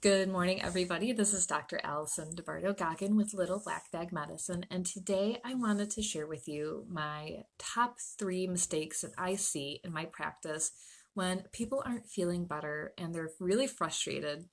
Good 0.00 0.28
morning, 0.28 0.62
everybody. 0.62 1.10
This 1.10 1.34
is 1.34 1.44
Dr. 1.44 1.80
Allison 1.82 2.30
DeBardo 2.32 2.78
Goggin 2.78 3.16
with 3.16 3.34
Little 3.34 3.58
Black 3.58 3.90
Bag 3.90 4.12
Medicine, 4.12 4.64
and 4.70 4.86
today 4.86 5.40
I 5.44 5.54
wanted 5.54 5.90
to 5.90 6.02
share 6.02 6.28
with 6.28 6.46
you 6.46 6.86
my 6.88 7.38
top 7.58 7.96
three 8.16 8.46
mistakes 8.46 9.00
that 9.00 9.10
I 9.18 9.34
see 9.34 9.80
in 9.82 9.92
my 9.92 10.04
practice 10.04 10.70
when 11.14 11.42
people 11.50 11.82
aren't 11.84 12.06
feeling 12.06 12.44
better 12.44 12.92
and 12.96 13.12
they're 13.12 13.32
really 13.40 13.66
frustrated 13.66 14.44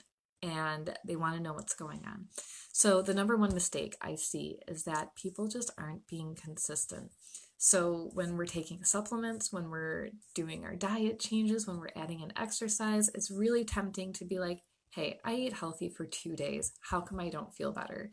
and 0.41 0.97
they 1.05 1.15
want 1.15 1.35
to 1.35 1.43
know 1.43 1.53
what's 1.53 1.75
going 1.75 2.01
on. 2.07 2.25
So, 2.73 3.03
the 3.03 3.13
number 3.13 3.37
one 3.37 3.53
mistake 3.53 3.95
I 4.01 4.15
see 4.15 4.57
is 4.67 4.85
that 4.85 5.15
people 5.15 5.47
just 5.47 5.69
aren't 5.77 6.07
being 6.07 6.33
consistent. 6.33 7.11
So, 7.59 8.09
when 8.15 8.35
we're 8.35 8.47
taking 8.47 8.83
supplements, 8.83 9.53
when 9.53 9.69
we're 9.69 10.09
doing 10.33 10.65
our 10.65 10.75
diet 10.75 11.19
changes, 11.19 11.67
when 11.67 11.77
we're 11.77 11.89
adding 11.95 12.21
in 12.21 12.33
exercise, 12.35 13.11
it's 13.13 13.29
really 13.29 13.63
tempting 13.63 14.11
to 14.13 14.25
be 14.25 14.39
like, 14.39 14.63
hey, 14.95 15.19
I 15.25 15.33
ate 15.33 15.51
healthy 15.51 15.89
for 15.89 16.05
two 16.05 16.37
days. 16.37 16.71
How 16.79 17.01
come 17.01 17.19
I 17.19 17.27
don't 17.27 17.53
feel 17.53 17.73
better? 17.73 18.11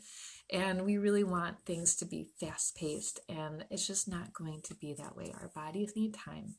And 0.50 0.84
we 0.84 0.98
really 0.98 1.22
want 1.22 1.64
things 1.64 1.94
to 1.96 2.04
be 2.04 2.26
fast 2.40 2.76
paced, 2.76 3.20
and 3.28 3.64
it's 3.70 3.86
just 3.86 4.08
not 4.08 4.32
going 4.32 4.62
to 4.64 4.74
be 4.74 4.92
that 4.94 5.16
way. 5.16 5.32
Our 5.32 5.52
bodies 5.54 5.92
need 5.94 6.12
time. 6.12 6.56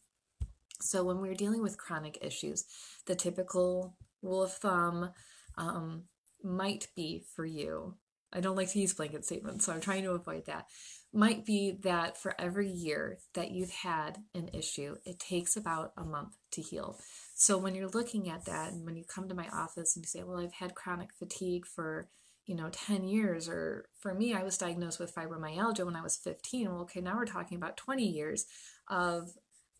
So, 0.79 1.03
when 1.03 1.19
we're 1.19 1.35
dealing 1.35 1.61
with 1.61 1.77
chronic 1.77 2.19
issues, 2.21 2.63
the 3.05 3.15
typical 3.15 3.97
rule 4.21 4.43
of 4.43 4.53
thumb 4.53 5.11
um, 5.57 6.03
might 6.41 6.87
be 6.95 7.25
for 7.35 7.45
you. 7.45 7.95
I 8.31 8.39
don't 8.39 8.55
like 8.55 8.71
to 8.71 8.79
use 8.79 8.93
blanket 8.93 9.25
statements, 9.25 9.65
so 9.65 9.73
I'm 9.73 9.81
trying 9.81 10.03
to 10.03 10.11
avoid 10.11 10.45
that. 10.45 10.67
Might 11.13 11.45
be 11.45 11.77
that 11.83 12.17
for 12.17 12.33
every 12.39 12.69
year 12.69 13.19
that 13.35 13.51
you've 13.51 13.71
had 13.71 14.19
an 14.33 14.49
issue, 14.53 14.95
it 15.05 15.19
takes 15.19 15.55
about 15.55 15.91
a 15.97 16.03
month 16.03 16.37
to 16.51 16.61
heal. 16.61 16.97
So 17.43 17.57
when 17.57 17.75
you're 17.75 17.89
looking 17.89 18.29
at 18.29 18.45
that 18.45 18.71
and 18.71 18.85
when 18.85 18.95
you 18.95 19.03
come 19.03 19.27
to 19.27 19.35
my 19.35 19.49
office 19.49 19.97
and 19.97 20.03
you 20.05 20.07
say, 20.07 20.23
well, 20.23 20.39
I've 20.39 20.53
had 20.53 20.75
chronic 20.75 21.09
fatigue 21.13 21.65
for, 21.65 22.07
you 22.45 22.55
know, 22.55 22.69
10 22.71 23.05
years, 23.05 23.49
or 23.49 23.89
for 23.99 24.13
me, 24.13 24.33
I 24.33 24.43
was 24.43 24.57
diagnosed 24.57 24.97
with 24.97 25.13
fibromyalgia 25.13 25.85
when 25.85 25.97
I 25.97 26.01
was 26.01 26.15
15. 26.15 26.71
Well, 26.71 26.81
okay, 26.83 27.01
now 27.01 27.17
we're 27.17 27.25
talking 27.25 27.57
about 27.57 27.75
20 27.75 28.01
years 28.01 28.45
of 28.89 29.31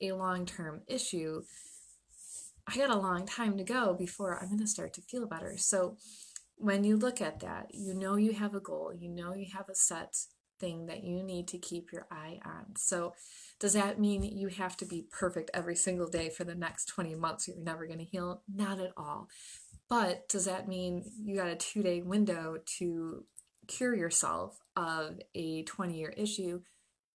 a 0.02 0.12
long 0.12 0.46
term 0.46 0.82
issue. 0.88 1.44
I 2.68 2.76
got 2.76 2.90
a 2.90 3.00
long 3.00 3.26
time 3.26 3.58
to 3.58 3.64
go 3.64 3.94
before 3.94 4.38
I'm 4.38 4.50
going 4.50 4.60
to 4.60 4.68
start 4.68 4.94
to 4.96 5.02
feel 5.02 5.26
better. 5.26 5.56
So 5.56 5.96
when 6.58 6.84
you 6.84 6.98
look 6.98 7.22
at 7.22 7.40
that, 7.40 7.68
you 7.74 7.94
know 7.94 8.18
you 8.18 8.34
have 8.34 8.56
a 8.56 8.60
goal, 8.60 8.92
you 8.94 9.08
know 9.08 9.34
you 9.34 9.48
have 9.56 9.70
a 9.70 9.76
set 9.76 10.18
thing 10.60 10.86
that 10.88 11.04
you 11.04 11.24
need 11.24 11.48
to 11.50 11.58
keep 11.58 11.92
your 11.92 12.08
eye 12.12 12.40
on. 12.46 12.76
So, 12.78 13.14
does 13.60 13.74
that 13.74 14.00
mean 14.00 14.24
you 14.24 14.48
have 14.48 14.76
to 14.78 14.86
be 14.86 15.06
perfect 15.12 15.52
every 15.54 15.76
single 15.76 16.08
day 16.08 16.30
for 16.30 16.44
the 16.44 16.56
next 16.56 16.86
20 16.86 17.16
months? 17.16 17.48
You're 17.48 17.58
never 17.58 17.86
going 17.86 18.00
to 18.00 18.06
heal? 18.06 18.42
Not 18.54 18.80
at 18.80 18.92
all. 18.98 19.30
But 19.90 20.28
does 20.28 20.46
that 20.46 20.68
mean 20.68 21.04
you 21.24 21.36
got 21.36 21.48
a 21.48 21.56
two 21.56 21.84
day 21.84 22.02
window 22.02 22.58
to 22.78 23.26
cure 23.68 23.96
yourself 23.96 24.60
of 24.76 25.20
a 25.36 25.64
20 25.64 25.98
year 25.98 26.14
issue? 26.18 26.62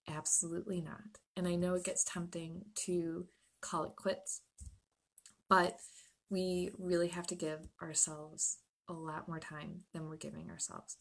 Absolutely 0.08 0.80
not. 0.80 1.18
And 1.36 1.46
I 1.46 1.54
know 1.54 1.74
it 1.74 1.84
gets 1.84 2.04
tempting 2.04 2.64
to 2.86 3.26
call 3.60 3.84
it 3.84 3.96
quits, 3.96 4.42
but 5.48 5.78
we 6.30 6.70
really 6.78 7.08
have 7.08 7.26
to 7.28 7.34
give 7.34 7.68
ourselves 7.82 8.58
a 8.88 8.92
lot 8.92 9.28
more 9.28 9.40
time 9.40 9.82
than 9.92 10.08
we're 10.08 10.16
giving 10.16 10.50
ourselves. 10.50 10.96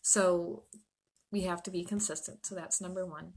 So 0.00 0.64
we 1.32 1.42
have 1.42 1.62
to 1.64 1.70
be 1.70 1.82
consistent. 1.82 2.44
So 2.46 2.54
that's 2.54 2.80
number 2.80 3.06
one. 3.06 3.32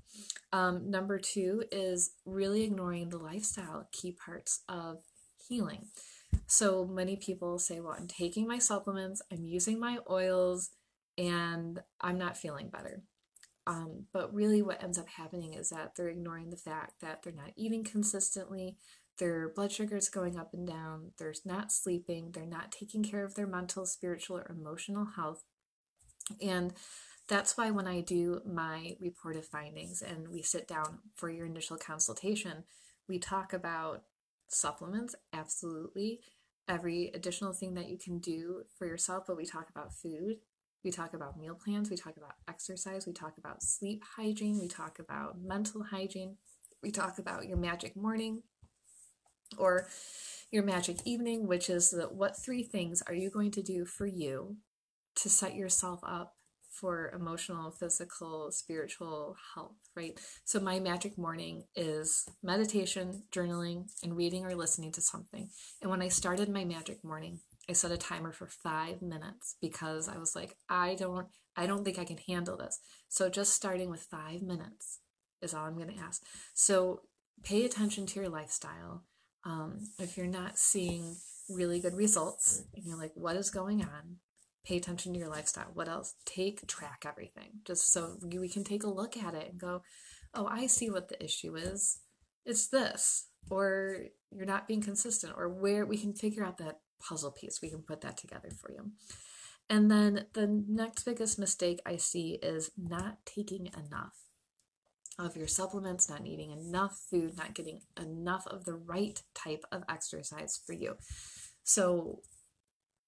Um, 0.52 0.92
number 0.92 1.18
two 1.18 1.64
is 1.72 2.12
really 2.26 2.64
ignoring 2.64 3.10
the 3.10 3.18
lifestyle 3.18 3.88
key 3.92 4.12
parts 4.12 4.62
of 4.68 4.98
healing. 5.48 5.88
So 6.46 6.86
many 6.86 7.16
people 7.16 7.58
say, 7.58 7.80
Well, 7.80 7.96
I'm 7.98 8.08
taking 8.08 8.48
my 8.48 8.60
supplements, 8.60 9.22
I'm 9.32 9.46
using 9.46 9.80
my 9.80 10.00
oils, 10.10 10.72
and 11.18 11.82
I'm 12.02 12.18
not 12.18 12.38
feeling 12.38 12.70
better. 12.70 13.02
Um, 13.68 14.06
but 14.14 14.34
really, 14.34 14.62
what 14.62 14.84
ends 14.84 15.00
up 15.00 15.08
happening 15.08 15.54
is 15.54 15.70
that 15.70 15.94
they're 15.96 16.10
ignoring 16.10 16.50
the 16.50 16.58
fact 16.58 17.02
that 17.02 17.24
they're 17.24 17.34
not 17.34 17.54
eating 17.56 17.84
consistently, 17.84 18.78
their 19.18 19.50
blood 19.56 19.72
sugar 19.72 19.96
is 19.96 20.10
going 20.10 20.38
up 20.38 20.54
and 20.54 20.68
down, 20.68 21.12
they're 21.18 21.34
not 21.46 21.72
sleeping, 21.72 22.32
they're 22.32 22.46
not 22.46 22.72
taking 22.72 23.04
care 23.04 23.24
of 23.24 23.36
their 23.36 23.48
mental, 23.48 23.86
spiritual, 23.86 24.38
or 24.38 24.52
emotional 24.52 25.08
health. 25.16 25.44
And 26.42 26.74
that's 27.28 27.58
why 27.58 27.72
when 27.72 27.88
I 27.88 28.02
do 28.02 28.42
my 28.46 28.96
report 29.00 29.36
of 29.36 29.46
findings 29.46 30.02
and 30.02 30.28
we 30.28 30.42
sit 30.42 30.68
down 30.68 31.00
for 31.16 31.30
your 31.30 31.46
initial 31.46 31.78
consultation, 31.78 32.64
we 33.08 33.20
talk 33.20 33.54
about 33.54 34.04
supplements, 34.48 35.16
absolutely, 35.34 36.22
every 36.68 37.12
additional 37.14 37.54
thing 37.54 37.74
that 37.76 37.90
you 37.90 37.98
can 37.98 38.20
do 38.20 38.64
for 38.78 38.86
yourself, 38.86 39.24
but 39.28 39.38
we 39.38 39.46
talk 39.46 39.70
about 39.70 39.94
food, 39.94 40.38
we 40.84 40.92
talk 40.92 41.14
about 41.14 41.40
meal 41.40 41.56
plans, 41.56 41.90
we 41.90 41.96
talk 41.96 42.16
about 42.18 42.34
exercise, 42.48 43.08
we 43.08 43.14
talk 43.14 43.34
about 43.38 43.64
sleep 43.64 44.04
hygiene, 44.18 44.60
we 44.60 44.68
talk 44.68 45.00
about 45.00 45.42
mental 45.42 45.84
hygiene, 45.84 46.38
we 46.84 46.92
talk 46.92 47.18
about 47.18 47.48
your 47.48 47.58
magic 47.58 47.96
morning 47.96 48.44
or 49.58 49.88
your 50.52 50.64
magic 50.64 50.98
evening, 51.06 51.48
which 51.48 51.70
is 51.70 51.90
the, 51.90 52.04
what 52.04 52.38
three 52.38 52.64
things 52.64 53.02
are 53.08 53.16
you 53.16 53.32
going 53.32 53.52
to 53.52 53.64
do 53.64 53.86
for 53.86 54.06
you 54.06 54.58
to 55.16 55.30
set 55.30 55.56
yourself 55.56 56.02
up 56.04 56.35
for 56.80 57.12
emotional, 57.16 57.72
physical, 57.72 58.52
spiritual 58.52 59.36
health, 59.54 59.78
right? 59.96 60.20
So, 60.44 60.60
my 60.60 60.80
magic 60.80 61.18
morning 61.18 61.64
is 61.76 62.26
meditation, 62.44 63.24
journaling, 63.32 63.90
and 64.04 64.16
reading 64.16 64.46
or 64.46 64.56
listening 64.56 64.92
to 64.94 65.02
something. 65.02 65.50
And 65.82 65.90
when 65.90 66.02
I 66.02 66.10
started 66.10 66.50
my 66.50 66.66
magic 66.66 67.04
morning, 67.04 67.40
I 67.70 67.74
set 67.74 67.92
a 67.92 67.98
timer 67.98 68.32
for 68.32 68.48
five 68.48 69.02
minutes 69.02 69.56
because 69.62 70.08
I 70.08 70.18
was 70.18 70.36
like, 70.36 70.56
I 70.70 70.96
don't, 70.96 71.28
I 71.56 71.66
don't 71.66 71.84
think 71.84 71.98
I 71.98 72.06
can 72.06 72.20
handle 72.28 72.58
this. 72.58 72.80
So, 73.08 73.30
just 73.30 73.54
starting 73.54 73.90
with 73.90 74.02
five 74.02 74.42
minutes 74.42 75.00
is 75.42 75.54
all 75.54 75.66
I'm 75.66 75.76
going 75.76 75.96
to 75.96 76.02
ask. 76.02 76.24
So, 76.54 77.02
pay 77.44 77.66
attention 77.66 78.06
to 78.08 78.20
your 78.20 78.30
lifestyle. 78.30 79.04
Um, 79.46 79.80
if 80.00 80.18
you're 80.18 80.26
not 80.26 80.58
seeing 80.58 81.16
really 81.50 81.80
good 81.80 81.94
results 81.94 82.64
and 82.76 82.86
you're 82.86 82.98
like, 82.98 83.12
what 83.16 83.36
is 83.36 83.50
going 83.50 83.82
on? 83.82 84.18
Pay 84.66 84.78
attention 84.78 85.14
to 85.14 85.20
your 85.20 85.30
lifestyle. 85.30 85.70
What 85.74 85.88
else? 85.88 86.16
Take 86.26 86.68
track 86.68 87.06
everything 87.08 87.60
just 87.66 87.92
so 87.92 88.18
we 88.24 88.50
can 88.50 88.64
take 88.64 88.84
a 88.84 88.90
look 88.90 89.16
at 89.16 89.34
it 89.34 89.52
and 89.52 89.60
go, 89.60 89.84
oh, 90.34 90.48
I 90.48 90.68
see 90.68 90.90
what 90.90 91.08
the 91.08 91.24
issue 91.24 91.56
is. 91.56 92.00
It's 92.46 92.68
this. 92.68 93.28
Or 93.50 93.98
you're 94.32 94.46
not 94.46 94.68
being 94.68 94.82
consistent, 94.82 95.34
or 95.38 95.48
where 95.50 95.86
we 95.86 95.98
can 95.98 96.14
figure 96.14 96.44
out 96.44 96.58
that 96.58 96.80
puzzle 97.00 97.32
piece. 97.32 97.60
We 97.62 97.70
can 97.70 97.84
put 97.84 98.02
that 98.02 98.18
together 98.18 98.50
for 98.60 98.72
you. 98.72 98.92
And 99.70 99.90
then 99.90 100.26
the 100.34 100.48
next 100.48 101.04
biggest 101.04 101.40
mistake 101.40 101.80
I 101.86 101.98
see 101.98 102.40
is 102.42 102.72
not 102.78 103.18
taking 103.26 103.68
enough 103.68 104.26
of 105.18 105.38
your 105.38 105.48
supplements, 105.48 106.10
not 106.10 106.26
eating 106.26 106.52
enough 106.52 107.00
food, 107.10 107.38
not 107.38 107.54
getting 107.54 107.82
enough 108.00 108.46
of 108.48 108.66
the 108.66 108.74
right 108.74 109.22
type 109.34 109.64
of 109.72 109.84
exercise 109.90 110.60
for 110.66 110.74
you. 110.74 110.96
So, 111.64 112.22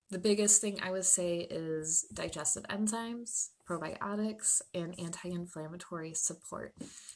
the 0.10 0.20
biggest 0.20 0.62
thing 0.62 0.80
I 0.82 0.92
would 0.92 1.06
say 1.06 1.48
is 1.50 2.06
digestive 2.14 2.64
enzymes, 2.64 3.50
probiotics, 3.68 4.62
and 4.74 4.98
anti 5.00 5.30
inflammatory 5.30 6.14
support. 6.14 6.74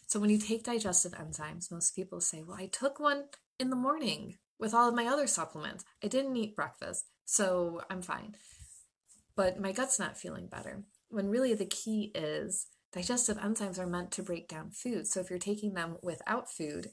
So, 0.08 0.20
when 0.20 0.30
you 0.30 0.38
take 0.38 0.64
digestive 0.64 1.14
enzymes, 1.14 1.72
most 1.72 1.96
people 1.96 2.20
say, 2.20 2.44
Well, 2.46 2.58
I 2.60 2.68
took 2.68 3.00
one 3.00 3.26
in 3.60 3.70
the 3.70 3.76
morning 3.76 4.38
with 4.60 4.74
all 4.74 4.90
of 4.90 4.96
my 4.96 5.08
other 5.08 5.28
supplements. 5.28 5.86
I 6.04 6.08
didn't 6.08 6.36
eat 6.36 6.56
breakfast, 6.56 7.06
so 7.24 7.82
I'm 7.90 8.02
fine. 8.02 8.36
But 9.36 9.60
my 9.60 9.72
gut's 9.72 10.00
not 10.00 10.18
feeling 10.18 10.48
better. 10.48 10.84
When 11.10 11.30
really 11.30 11.54
the 11.54 11.66
key 11.66 12.12
is 12.14 12.68
digestive 12.92 13.38
enzymes 13.38 13.80
are 13.80 13.88
meant 13.88 14.12
to 14.12 14.24
break 14.24 14.50
down 14.50 14.72
food. 14.72 15.08
So, 15.08 15.22
if 15.22 15.30
you're 15.30 15.40
taking 15.40 15.76
them 15.76 15.96
without 16.04 16.52
food, 16.52 16.90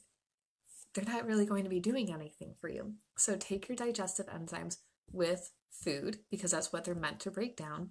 they're 0.95 1.13
not 1.13 1.27
really 1.27 1.45
going 1.45 1.65
to 1.65 1.71
be 1.71 1.81
doing 1.81 2.13
anything 2.13 2.55
for 2.61 2.69
you. 2.69 2.95
So, 3.17 3.37
take 3.37 3.69
your 3.69 3.75
digestive 3.75 4.27
enzymes 4.27 4.77
with 5.11 5.51
food 5.71 6.19
because 6.31 6.51
that's 6.51 6.73
what 6.73 6.85
they're 6.85 6.95
meant 6.95 7.21
to 7.21 7.31
break 7.31 7.57
down. 7.57 7.91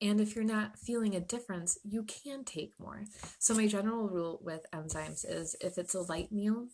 And 0.00 0.20
if 0.20 0.34
you're 0.34 0.44
not 0.44 0.78
feeling 0.78 1.14
a 1.14 1.20
difference, 1.20 1.78
you 1.82 2.04
can 2.04 2.44
take 2.44 2.72
more. 2.78 3.04
So, 3.38 3.54
my 3.54 3.66
general 3.66 4.08
rule 4.08 4.40
with 4.42 4.66
enzymes 4.74 5.24
is 5.26 5.56
if 5.60 5.78
it's 5.78 5.94
a 5.94 6.02
light 6.02 6.30
meal, 6.30 6.66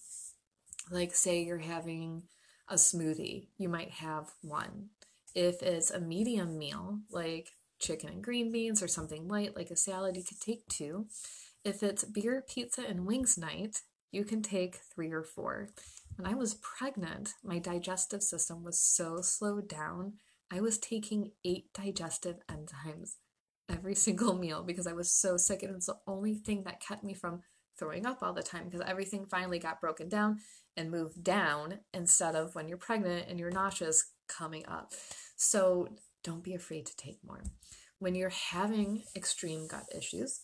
like 0.90 1.14
say 1.14 1.42
you're 1.42 1.58
having 1.58 2.24
a 2.68 2.74
smoothie, 2.74 3.48
you 3.58 3.68
might 3.68 3.90
have 3.90 4.32
one. 4.42 4.88
If 5.34 5.62
it's 5.62 5.90
a 5.90 6.00
medium 6.00 6.58
meal, 6.58 6.98
like 7.10 7.50
chicken 7.78 8.08
and 8.08 8.24
green 8.24 8.50
beans 8.50 8.82
or 8.82 8.88
something 8.88 9.28
light, 9.28 9.56
like 9.56 9.70
a 9.70 9.76
salad, 9.76 10.16
you 10.16 10.24
could 10.24 10.40
take 10.40 10.66
two. 10.68 11.06
If 11.64 11.82
it's 11.82 12.04
beer, 12.04 12.42
pizza, 12.46 12.82
and 12.82 13.06
wings 13.06 13.38
night, 13.38 13.82
you 14.10 14.24
can 14.24 14.42
take 14.42 14.80
three 14.94 15.12
or 15.12 15.22
four. 15.22 15.68
When 16.16 16.30
I 16.30 16.34
was 16.34 16.54
pregnant, 16.54 17.30
my 17.42 17.58
digestive 17.58 18.22
system 18.22 18.64
was 18.64 18.80
so 18.80 19.22
slowed 19.22 19.68
down 19.68 20.14
I 20.52 20.60
was 20.60 20.76
taking 20.76 21.30
eight 21.46 21.72
digestive 21.72 22.36
enzymes 22.46 23.12
every 23.70 23.94
single 23.94 24.34
meal 24.34 24.62
because 24.62 24.86
I 24.86 24.92
was 24.92 25.10
so 25.10 25.38
sick. 25.38 25.62
And 25.62 25.70
it 25.70 25.74
was 25.74 25.86
the 25.86 25.98
only 26.06 26.34
thing 26.34 26.64
that 26.64 26.82
kept 26.82 27.02
me 27.02 27.14
from 27.14 27.40
throwing 27.78 28.04
up 28.04 28.18
all 28.22 28.34
the 28.34 28.42
time 28.42 28.66
because 28.66 28.82
everything 28.86 29.24
finally 29.24 29.58
got 29.58 29.80
broken 29.80 30.10
down 30.10 30.40
and 30.76 30.90
moved 30.90 31.24
down 31.24 31.78
instead 31.94 32.34
of 32.34 32.54
when 32.54 32.68
you're 32.68 32.76
pregnant 32.76 33.28
and 33.30 33.40
you're 33.40 33.50
nauseous 33.50 34.12
coming 34.28 34.64
up. 34.68 34.92
So 35.36 35.88
don't 36.22 36.44
be 36.44 36.54
afraid 36.54 36.84
to 36.84 36.96
take 36.96 37.18
more. 37.26 37.42
When 37.98 38.14
you're 38.14 38.28
having 38.28 39.04
extreme 39.16 39.66
gut 39.66 39.84
issues, 39.96 40.42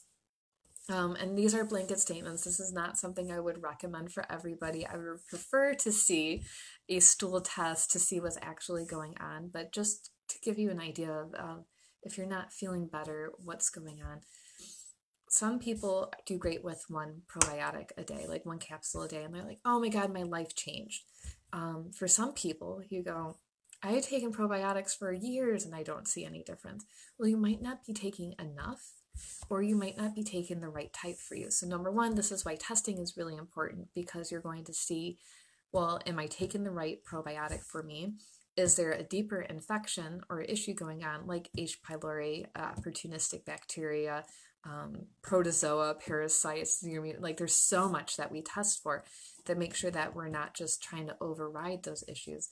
um, 0.88 1.16
and 1.16 1.36
these 1.36 1.54
are 1.54 1.64
blanket 1.64 2.00
statements. 2.00 2.44
This 2.44 2.60
is 2.60 2.72
not 2.72 2.96
something 2.96 3.30
I 3.30 3.40
would 3.40 3.62
recommend 3.62 4.12
for 4.12 4.24
everybody. 4.30 4.86
I 4.86 4.96
would 4.96 5.26
prefer 5.28 5.74
to 5.74 5.92
see 5.92 6.44
a 6.88 7.00
stool 7.00 7.40
test 7.40 7.90
to 7.92 7.98
see 7.98 8.20
what's 8.20 8.38
actually 8.40 8.86
going 8.86 9.14
on, 9.20 9.50
but 9.52 9.72
just 9.72 10.10
to 10.28 10.38
give 10.40 10.58
you 10.58 10.70
an 10.70 10.80
idea 10.80 11.10
of 11.10 11.34
uh, 11.34 11.56
if 12.02 12.16
you're 12.16 12.26
not 12.26 12.52
feeling 12.52 12.86
better, 12.86 13.32
what's 13.44 13.68
going 13.68 14.02
on. 14.02 14.20
Some 15.30 15.58
people 15.58 16.10
do 16.24 16.38
great 16.38 16.64
with 16.64 16.84
one 16.88 17.22
probiotic 17.28 17.90
a 17.98 18.02
day, 18.02 18.24
like 18.26 18.46
one 18.46 18.58
capsule 18.58 19.02
a 19.02 19.08
day, 19.08 19.24
and 19.24 19.34
they're 19.34 19.44
like, 19.44 19.60
oh 19.66 19.78
my 19.78 19.90
God, 19.90 20.12
my 20.12 20.22
life 20.22 20.54
changed. 20.54 21.02
Um, 21.52 21.90
for 21.94 22.08
some 22.08 22.32
people, 22.32 22.82
you 22.88 23.02
go, 23.02 23.36
I 23.82 23.92
had 23.92 24.02
taken 24.02 24.32
probiotics 24.32 24.96
for 24.96 25.12
years 25.12 25.64
and 25.64 25.74
I 25.74 25.82
don't 25.82 26.08
see 26.08 26.24
any 26.24 26.42
difference. 26.42 26.84
Well, 27.18 27.28
you 27.28 27.36
might 27.36 27.62
not 27.62 27.86
be 27.86 27.92
taking 27.92 28.34
enough 28.38 28.92
or 29.50 29.62
you 29.62 29.76
might 29.76 29.96
not 29.96 30.14
be 30.14 30.22
taking 30.22 30.60
the 30.60 30.68
right 30.68 30.92
type 30.92 31.18
for 31.18 31.34
you. 31.34 31.50
So, 31.50 31.66
number 31.66 31.90
one, 31.90 32.14
this 32.14 32.32
is 32.32 32.44
why 32.44 32.56
testing 32.56 32.98
is 32.98 33.16
really 33.16 33.36
important 33.36 33.88
because 33.94 34.30
you're 34.30 34.40
going 34.40 34.64
to 34.64 34.74
see 34.74 35.18
well, 35.72 36.00
am 36.06 36.18
I 36.18 36.26
taking 36.26 36.64
the 36.64 36.70
right 36.70 36.98
probiotic 37.04 37.62
for 37.62 37.82
me? 37.82 38.14
Is 38.56 38.76
there 38.76 38.92
a 38.92 39.02
deeper 39.02 39.40
infection 39.40 40.22
or 40.28 40.40
issue 40.40 40.74
going 40.74 41.04
on, 41.04 41.26
like 41.26 41.50
H. 41.56 41.78
pylori, 41.82 42.46
uh, 42.56 42.72
opportunistic 42.72 43.44
bacteria, 43.44 44.24
um, 44.64 45.06
protozoa, 45.22 45.94
parasites? 45.94 46.84
Like, 47.20 47.36
there's 47.36 47.54
so 47.54 47.88
much 47.88 48.16
that 48.16 48.32
we 48.32 48.42
test 48.42 48.82
for 48.82 49.04
that 49.46 49.58
make 49.58 49.74
sure 49.74 49.90
that 49.90 50.14
we're 50.14 50.28
not 50.28 50.54
just 50.54 50.82
trying 50.82 51.06
to 51.06 51.16
override 51.20 51.84
those 51.84 52.02
issues. 52.08 52.48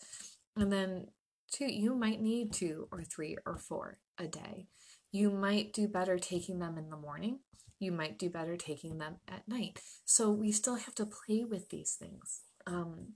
And 0.56 0.72
then, 0.72 1.06
two, 1.50 1.66
you 1.72 1.94
might 1.94 2.20
need 2.20 2.52
two 2.52 2.88
or 2.92 3.02
three 3.02 3.36
or 3.44 3.56
four 3.56 3.98
a 4.18 4.28
day. 4.28 4.68
You 5.16 5.30
might 5.30 5.72
do 5.72 5.88
better 5.88 6.18
taking 6.18 6.58
them 6.58 6.76
in 6.76 6.90
the 6.90 6.96
morning. 6.96 7.38
You 7.78 7.90
might 7.90 8.18
do 8.18 8.28
better 8.28 8.54
taking 8.54 8.98
them 8.98 9.16
at 9.26 9.48
night. 9.48 9.80
So 10.04 10.30
we 10.30 10.52
still 10.52 10.74
have 10.74 10.94
to 10.96 11.06
play 11.06 11.42
with 11.42 11.70
these 11.70 11.94
things. 11.94 12.42
Um, 12.66 13.14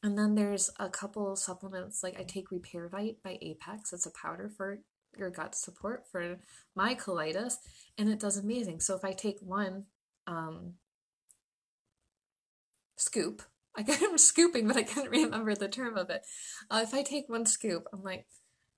and 0.00 0.16
then 0.16 0.36
there's 0.36 0.70
a 0.78 0.88
couple 0.88 1.34
supplements, 1.34 2.04
like 2.04 2.20
I 2.20 2.22
take 2.22 2.50
Repairvite 2.50 3.16
by 3.24 3.36
Apex. 3.42 3.92
It's 3.92 4.06
a 4.06 4.12
powder 4.12 4.48
for 4.48 4.78
your 5.16 5.28
gut 5.28 5.56
support 5.56 6.04
for 6.06 6.38
my 6.76 6.94
colitis, 6.94 7.54
and 7.98 8.08
it 8.08 8.20
does 8.20 8.36
amazing. 8.36 8.78
So 8.78 8.94
if 8.94 9.04
I 9.04 9.10
take 9.10 9.40
one 9.40 9.86
um, 10.28 10.74
scoop, 12.96 13.42
I 13.76 13.84
am 14.04 14.18
scooping, 14.18 14.68
but 14.68 14.76
I 14.76 14.84
can't 14.84 15.10
remember 15.10 15.56
the 15.56 15.66
term 15.66 15.96
of 15.96 16.10
it. 16.10 16.22
Uh, 16.70 16.82
if 16.84 16.94
I 16.94 17.02
take 17.02 17.28
one 17.28 17.44
scoop, 17.44 17.88
I'm 17.92 18.04
like, 18.04 18.26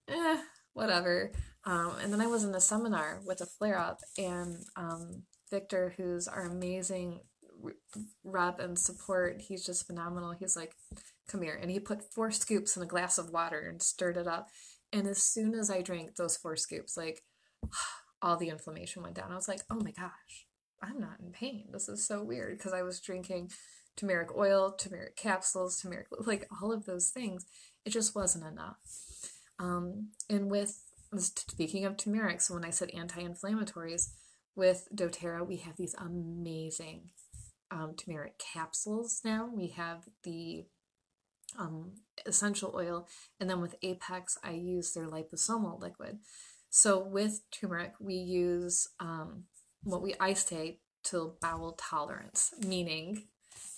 eh, 0.09 0.41
whatever. 0.73 1.33
Um, 1.65 1.97
and 2.03 2.13
then 2.13 2.21
I 2.21 2.27
was 2.27 2.45
in 2.45 2.55
a 2.55 2.61
seminar 2.61 3.21
with 3.27 3.41
a 3.41 3.47
flare 3.47 3.79
up, 3.79 3.99
and 4.17 4.65
um, 4.77 5.25
Victor, 5.51 5.95
who's 5.97 6.27
our 6.27 6.47
amazing 6.47 7.21
rep 8.25 8.59
and 8.61 8.79
support, 8.79 9.43
he's 9.43 9.65
just 9.65 9.87
phenomenal. 9.87 10.33
He's 10.33 10.57
like, 10.57 10.75
come 11.29 11.43
here. 11.43 11.59
And 11.61 11.71
he 11.71 11.81
put 11.81 12.13
four 12.13 12.31
scoops 12.31 12.77
in 12.77 12.83
a 12.83 12.87
glass 12.87 13.19
of 13.19 13.31
water 13.31 13.61
and 13.69 13.83
stirred 13.83 14.17
it 14.17 14.27
up. 14.27 14.49
And 14.93 15.07
as 15.07 15.23
soon 15.23 15.55
as 15.55 15.71
I 15.71 15.83
drank 15.83 16.17
those 16.17 16.37
four 16.37 16.57
scoops, 16.57 16.97
like 16.97 17.23
all 18.23 18.37
the 18.37 18.49
inflammation 18.49 19.03
went 19.03 19.15
down. 19.15 19.33
I 19.33 19.37
was 19.37 19.49
like, 19.49 19.61
oh 19.71 19.81
my 19.83 19.93
gosh, 19.93 20.47
I'm 20.83 21.01
not 21.01 21.21
in 21.21 21.33
pain. 21.33 21.67
This 21.73 21.89
is 21.89 22.07
so 22.07 22.23
weird 22.23 22.59
because 22.59 22.73
I 22.73 22.83
was 22.83 23.01
drinking 23.01 23.51
turmeric 23.97 24.37
oil, 24.37 24.73
turmeric 24.73 25.17
capsules, 25.17 25.81
turmeric, 25.81 26.07
like 26.27 26.47
all 26.63 26.73
of 26.73 26.87
those 26.87 27.11
things. 27.11 27.47
It 27.85 27.91
just 27.91 28.15
wasn't 28.15 28.47
enough. 28.47 28.77
Um, 29.59 30.09
and 30.29 30.51
with 30.51 30.83
speaking 31.19 31.85
of 31.85 31.97
turmeric, 31.97 32.41
so 32.41 32.55
when 32.55 32.65
I 32.65 32.71
said 32.71 32.91
anti-inflammatories, 32.91 34.11
with 34.57 34.89
doTERRA, 34.95 35.47
we 35.47 35.57
have 35.59 35.77
these 35.77 35.95
amazing 35.95 37.11
um, 37.71 37.95
turmeric 37.97 38.39
capsules 38.39 39.21
now. 39.25 39.49
We 39.53 39.69
have 39.69 40.09
the 40.25 40.67
um, 41.59 41.93
essential 42.27 42.73
oil, 42.75 43.09
and 43.39 43.49
then 43.49 43.61
with 43.61 43.77
Apex, 43.83 44.39
I 44.45 44.53
use 44.53 44.93
their 44.93 45.09
liposomal 45.09 45.81
liquid. 45.81 46.19
So 46.69 47.03
with 47.03 47.41
turmeric, 47.51 47.95
we 48.01 48.15
use 48.15 48.89
um, 49.01 49.45
what 49.83 50.03
we 50.03 50.15
I 50.21 50.35
say 50.35 50.81
to 51.05 51.35
bowel 51.41 51.73
tolerance, 51.73 52.53
meaning 52.65 53.29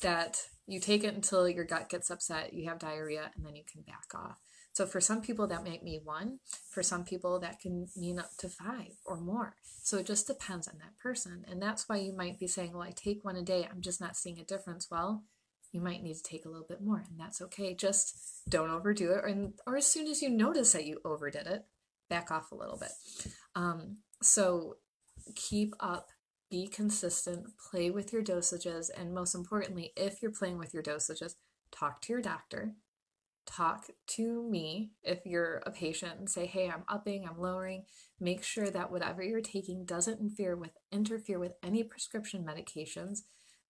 that 0.01 0.41
you 0.67 0.81
take 0.81 1.05
it 1.05 1.15
until 1.15 1.49
your 1.49 1.65
gut 1.65 1.89
gets 1.89 2.11
upset, 2.11 2.53
you 2.53 2.69
have 2.69 2.79
diarrhea, 2.79 3.31
and 3.35 3.45
then 3.45 3.57
you 3.57 3.63
can 3.71 3.83
back 3.83 4.15
off. 4.15 4.37
So 4.73 4.87
for 4.87 5.01
some 5.01 5.21
people 5.21 5.47
that 5.49 5.65
might 5.65 5.85
mean 5.85 6.01
one, 6.05 6.39
for 6.71 6.83
some 6.83 7.05
people 7.05 7.39
that 7.41 7.61
can 7.61 7.89
mean 7.97 8.19
up 8.19 8.31
to 8.39 8.49
five 8.49 8.93
or 9.05 9.21
more. 9.21 9.57
So 9.83 9.99
it 9.99 10.07
just 10.07 10.27
depends 10.27 10.67
on 10.67 10.79
that 10.79 10.99
person. 10.99 11.45
And 11.49 11.61
that's 11.61 11.89
why 11.89 11.97
you 11.97 12.15
might 12.15 12.39
be 12.39 12.47
saying, 12.47 12.73
well, 12.73 12.83
I 12.83 12.93
take 12.93 13.25
one 13.25 13.37
a 13.37 13.43
day, 13.43 13.69
I'm 13.71 13.83
just 13.83 14.01
not 14.01 14.17
seeing 14.17 14.39
a 14.39 14.45
difference. 14.45 14.89
Well, 14.91 15.25
you 15.73 15.81
might 15.81 16.03
need 16.03 16.17
to 16.17 16.23
take 16.23 16.45
a 16.45 16.49
little 16.49 16.67
bit 16.69 16.83
more, 16.83 16.99
and 16.99 17.19
that's 17.19 17.41
okay. 17.41 17.75
Just 17.75 18.43
don't 18.49 18.71
overdo 18.71 19.13
it. 19.13 19.25
Or, 19.25 19.53
or 19.67 19.77
as 19.77 19.87
soon 19.87 20.07
as 20.07 20.21
you 20.21 20.29
notice 20.31 20.73
that 20.73 20.87
you 20.87 21.01
overdid 21.05 21.47
it, 21.47 21.65
back 22.09 22.31
off 22.31 22.53
a 22.53 22.55
little 22.55 22.77
bit. 22.77 22.93
Um, 23.55 23.99
so 24.23 24.77
keep 25.35 25.75
up, 25.81 26.11
be 26.51 26.67
consistent, 26.67 27.47
play 27.71 27.91
with 27.91 28.13
your 28.13 28.23
dosages, 28.23 28.91
and 28.95 29.15
most 29.15 29.35
importantly, 29.35 29.93
if 29.97 30.21
you're 30.21 30.31
playing 30.31 30.59
with 30.59 30.75
your 30.75 30.83
dosages, 30.83 31.35
talk 31.71 32.03
to 32.03 32.13
your 32.13 32.23
doctor 32.23 32.75
talk 33.47 33.89
to 34.07 34.43
me 34.49 34.93
if 35.03 35.25
you're 35.25 35.63
a 35.67 35.71
patient 35.71 36.19
and 36.19 36.29
say, 36.29 36.47
hey, 36.47 36.69
I'm 36.69 36.85
upping, 36.89 37.27
I'm 37.27 37.41
lowering. 37.41 37.85
Make 38.21 38.43
sure 38.43 38.71
that 38.71 38.91
whatever 38.91 39.23
you're 39.23 39.41
taking 39.41 39.85
doesn't 39.85 40.21
interfere 40.21 40.57
with 40.57 40.73
interfere 40.91 41.39
with 41.39 41.55
any 41.63 41.83
prescription 41.83 42.45
medications. 42.45 43.21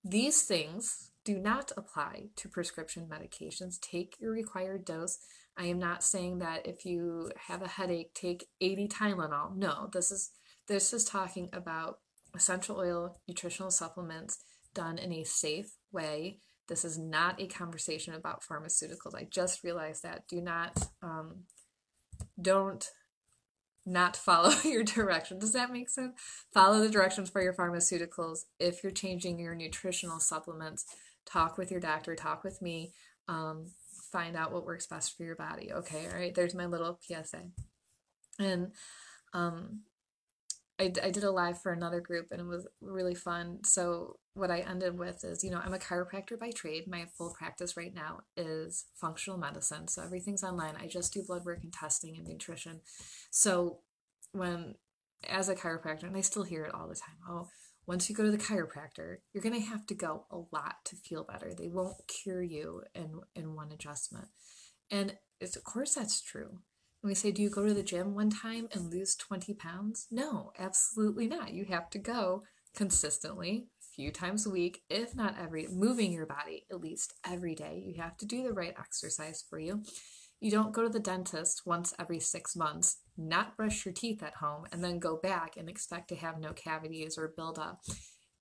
These 0.04 0.42
things 0.42 1.12
do 1.24 1.38
not 1.38 1.70
apply 1.76 2.24
to 2.36 2.48
prescription 2.48 3.08
medications. 3.08 3.80
Take 3.80 4.16
your 4.20 4.32
required 4.32 4.84
dose. 4.84 5.18
I 5.56 5.66
am 5.66 5.78
not 5.78 6.02
saying 6.02 6.38
that 6.38 6.66
if 6.66 6.84
you 6.84 7.30
have 7.46 7.62
a 7.62 7.68
headache, 7.68 8.14
take 8.14 8.48
80 8.60 8.88
Tylenol. 8.88 9.56
No, 9.56 9.88
this 9.92 10.10
is 10.10 10.30
this 10.68 10.92
is 10.92 11.04
talking 11.04 11.48
about 11.52 11.98
essential 12.34 12.78
oil 12.78 13.20
nutritional 13.28 13.70
supplements 13.70 14.38
done 14.74 14.98
in 14.98 15.12
a 15.12 15.24
safe 15.24 15.76
way 15.92 16.38
this 16.72 16.86
is 16.86 16.98
not 16.98 17.38
a 17.38 17.46
conversation 17.46 18.14
about 18.14 18.42
pharmaceuticals. 18.42 19.14
I 19.14 19.26
just 19.30 19.62
realized 19.62 20.04
that. 20.04 20.26
Do 20.26 20.40
not, 20.40 20.88
um, 21.02 21.42
don't 22.40 22.90
not 23.84 24.16
follow 24.16 24.54
your 24.64 24.82
direction. 24.82 25.38
Does 25.38 25.52
that 25.52 25.70
make 25.70 25.90
sense? 25.90 26.14
Follow 26.54 26.80
the 26.80 26.88
directions 26.88 27.28
for 27.28 27.42
your 27.42 27.52
pharmaceuticals. 27.52 28.44
If 28.58 28.82
you're 28.82 28.90
changing 28.90 29.38
your 29.38 29.54
nutritional 29.54 30.18
supplements, 30.18 30.86
talk 31.26 31.58
with 31.58 31.70
your 31.70 31.80
doctor, 31.80 32.16
talk 32.16 32.42
with 32.42 32.62
me, 32.62 32.94
um, 33.28 33.66
find 34.10 34.34
out 34.34 34.50
what 34.50 34.64
works 34.64 34.86
best 34.86 35.14
for 35.14 35.24
your 35.24 35.36
body. 35.36 35.74
Okay, 35.74 36.06
all 36.10 36.18
right, 36.18 36.34
there's 36.34 36.54
my 36.54 36.64
little 36.64 36.98
PSA. 37.02 37.50
And 38.38 38.72
um, 39.34 39.80
I, 40.82 40.92
I 41.02 41.10
did 41.10 41.22
a 41.22 41.30
live 41.30 41.62
for 41.62 41.72
another 41.72 42.00
group 42.00 42.28
and 42.32 42.40
it 42.40 42.46
was 42.46 42.66
really 42.80 43.14
fun. 43.14 43.60
So 43.64 44.16
what 44.34 44.50
I 44.50 44.60
ended 44.60 44.98
with 44.98 45.24
is, 45.24 45.44
you 45.44 45.50
know, 45.50 45.60
I'm 45.64 45.74
a 45.74 45.78
chiropractor 45.78 46.38
by 46.38 46.50
trade. 46.50 46.88
My 46.88 47.06
full 47.16 47.32
practice 47.38 47.76
right 47.76 47.94
now 47.94 48.20
is 48.36 48.86
functional 48.96 49.38
medicine. 49.38 49.86
So 49.86 50.02
everything's 50.02 50.42
online. 50.42 50.74
I 50.80 50.88
just 50.88 51.14
do 51.14 51.22
blood 51.22 51.44
work 51.44 51.60
and 51.62 51.72
testing 51.72 52.16
and 52.16 52.26
nutrition. 52.26 52.80
So 53.30 53.78
when 54.32 54.74
as 55.28 55.48
a 55.48 55.54
chiropractor, 55.54 56.04
and 56.04 56.16
I 56.16 56.20
still 56.20 56.42
hear 56.42 56.64
it 56.64 56.74
all 56.74 56.88
the 56.88 56.96
time, 56.96 57.14
oh, 57.28 57.48
once 57.86 58.10
you 58.10 58.16
go 58.16 58.24
to 58.24 58.30
the 58.30 58.38
chiropractor, 58.38 59.18
you're 59.32 59.42
going 59.42 59.60
to 59.60 59.68
have 59.68 59.86
to 59.86 59.94
go 59.94 60.24
a 60.30 60.38
lot 60.52 60.76
to 60.86 60.96
feel 60.96 61.22
better. 61.22 61.52
They 61.54 61.68
won't 61.68 61.96
cure 62.08 62.42
you 62.42 62.82
in 62.94 63.20
in 63.36 63.54
one 63.54 63.70
adjustment. 63.70 64.28
And 64.90 65.16
it's, 65.40 65.54
of 65.56 65.62
course 65.62 65.94
that's 65.94 66.20
true. 66.20 66.58
And 67.02 67.08
we 67.10 67.14
say, 67.14 67.32
Do 67.32 67.42
you 67.42 67.50
go 67.50 67.66
to 67.66 67.74
the 67.74 67.82
gym 67.82 68.14
one 68.14 68.30
time 68.30 68.68
and 68.72 68.90
lose 68.92 69.16
20 69.16 69.54
pounds? 69.54 70.06
No, 70.10 70.52
absolutely 70.58 71.26
not. 71.26 71.52
You 71.52 71.64
have 71.66 71.90
to 71.90 71.98
go 71.98 72.44
consistently, 72.76 73.66
a 73.80 73.94
few 73.94 74.12
times 74.12 74.46
a 74.46 74.50
week, 74.50 74.82
if 74.88 75.14
not 75.14 75.36
every, 75.38 75.66
moving 75.68 76.12
your 76.12 76.26
body 76.26 76.64
at 76.70 76.80
least 76.80 77.14
every 77.28 77.54
day. 77.54 77.82
You 77.84 78.00
have 78.00 78.16
to 78.18 78.26
do 78.26 78.44
the 78.44 78.52
right 78.52 78.74
exercise 78.78 79.44
for 79.48 79.58
you. 79.58 79.82
You 80.40 80.50
don't 80.50 80.72
go 80.72 80.82
to 80.82 80.88
the 80.88 81.00
dentist 81.00 81.62
once 81.66 81.92
every 81.98 82.18
six 82.20 82.56
months, 82.56 82.98
not 83.16 83.56
brush 83.56 83.84
your 83.84 83.94
teeth 83.94 84.22
at 84.22 84.36
home, 84.36 84.66
and 84.72 84.82
then 84.82 84.98
go 84.98 85.16
back 85.16 85.56
and 85.56 85.68
expect 85.68 86.08
to 86.08 86.16
have 86.16 86.38
no 86.38 86.52
cavities 86.52 87.18
or 87.18 87.32
build 87.36 87.58
up. 87.58 87.80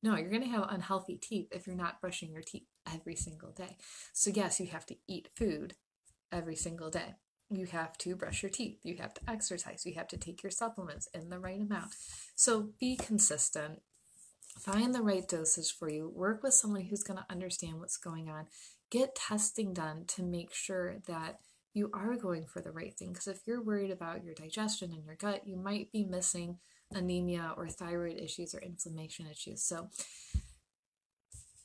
No, 0.03 0.15
you're 0.15 0.31
going 0.31 0.41
to 0.41 0.49
have 0.49 0.65
unhealthy 0.69 1.17
teeth 1.17 1.47
if 1.51 1.67
you're 1.67 1.75
not 1.75 2.01
brushing 2.01 2.31
your 2.31 2.41
teeth 2.41 2.65
every 2.91 3.15
single 3.15 3.51
day. 3.51 3.77
So, 4.13 4.31
yes, 4.33 4.59
you 4.59 4.67
have 4.67 4.85
to 4.87 4.95
eat 5.07 5.29
food 5.35 5.75
every 6.31 6.55
single 6.55 6.89
day 6.89 7.15
you 7.51 7.65
have 7.67 7.97
to 7.99 8.15
brush 8.15 8.41
your 8.41 8.49
teeth, 8.49 8.79
you 8.83 8.97
have 8.97 9.13
to 9.13 9.21
exercise, 9.27 9.85
you 9.85 9.93
have 9.95 10.07
to 10.09 10.17
take 10.17 10.43
your 10.43 10.51
supplements 10.51 11.07
in 11.13 11.29
the 11.29 11.39
right 11.39 11.61
amount. 11.61 11.95
So 12.35 12.69
be 12.79 12.95
consistent, 12.95 13.81
find 14.57 14.93
the 14.93 15.01
right 15.01 15.27
dosage 15.27 15.75
for 15.77 15.89
you, 15.89 16.11
work 16.13 16.43
with 16.43 16.53
someone 16.53 16.81
who's 16.81 17.03
going 17.03 17.19
to 17.19 17.31
understand 17.31 17.79
what's 17.79 17.97
going 17.97 18.29
on, 18.29 18.47
get 18.89 19.15
testing 19.15 19.73
done 19.73 20.05
to 20.07 20.23
make 20.23 20.53
sure 20.53 20.97
that 21.07 21.39
you 21.73 21.89
are 21.93 22.15
going 22.15 22.45
for 22.45 22.61
the 22.61 22.71
right 22.71 22.93
thing. 22.93 23.13
Because 23.13 23.27
if 23.27 23.41
you're 23.45 23.63
worried 23.63 23.91
about 23.91 24.23
your 24.23 24.33
digestion 24.33 24.91
and 24.91 25.05
your 25.05 25.15
gut, 25.15 25.47
you 25.47 25.55
might 25.55 25.91
be 25.91 26.03
missing 26.03 26.57
anemia 26.93 27.53
or 27.55 27.69
thyroid 27.69 28.17
issues 28.17 28.53
or 28.53 28.59
inflammation 28.59 29.25
issues. 29.27 29.63
So 29.63 29.89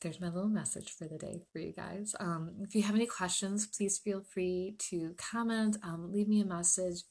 there's 0.00 0.20
my 0.20 0.28
little 0.28 0.48
message 0.48 0.90
for 0.90 1.06
the 1.06 1.18
day 1.18 1.42
for 1.52 1.58
you 1.58 1.72
guys. 1.72 2.14
Um, 2.20 2.56
if 2.60 2.74
you 2.74 2.82
have 2.82 2.94
any 2.94 3.06
questions, 3.06 3.66
please 3.66 3.98
feel 3.98 4.22
free 4.22 4.76
to 4.90 5.14
comment, 5.16 5.76
um, 5.82 6.12
leave 6.12 6.28
me 6.28 6.40
a 6.40 6.46
message. 6.46 7.02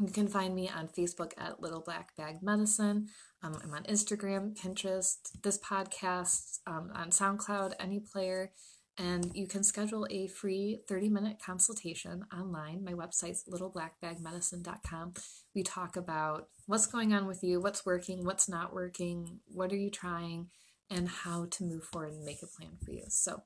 You 0.00 0.12
can 0.12 0.28
find 0.28 0.54
me 0.54 0.68
on 0.68 0.88
Facebook 0.88 1.32
at 1.36 1.60
Little 1.60 1.80
Black 1.80 2.14
Bag 2.16 2.36
Medicine. 2.40 3.08
Um, 3.42 3.58
I'm 3.64 3.74
on 3.74 3.82
Instagram, 3.84 4.56
Pinterest, 4.56 5.16
this 5.42 5.58
podcast, 5.58 6.60
um, 6.68 6.90
on 6.94 7.10
SoundCloud, 7.10 7.72
any 7.80 7.98
player. 7.98 8.52
And 8.96 9.30
you 9.34 9.46
can 9.46 9.62
schedule 9.62 10.06
a 10.10 10.26
free 10.28 10.80
30 10.88 11.08
minute 11.08 11.36
consultation 11.44 12.24
online. 12.32 12.84
My 12.84 12.92
website's 12.92 13.44
littleblackbagmedicine.com. 13.48 15.14
We 15.54 15.62
talk 15.62 15.96
about 15.96 16.48
what's 16.66 16.86
going 16.86 17.12
on 17.12 17.26
with 17.26 17.42
you, 17.42 17.60
what's 17.60 17.86
working, 17.86 18.24
what's 18.24 18.48
not 18.48 18.72
working, 18.72 19.40
what 19.46 19.72
are 19.72 19.76
you 19.76 19.90
trying, 19.90 20.48
and 20.90 21.08
how 21.08 21.46
to 21.50 21.64
move 21.64 21.84
forward 21.84 22.12
and 22.12 22.24
make 22.24 22.42
a 22.42 22.46
plan 22.46 22.76
for 22.84 22.92
you. 22.92 23.04
So, 23.08 23.42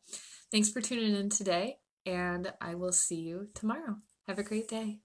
thanks 0.50 0.70
for 0.70 0.80
tuning 0.80 1.14
in 1.14 1.28
today, 1.28 1.76
and 2.06 2.52
I 2.61 2.75
will 2.75 2.92
see 2.92 3.20
you 3.20 3.49
tomorrow. 3.54 3.96
Have 4.26 4.38
a 4.38 4.44
great 4.44 4.68
day. 4.68 5.00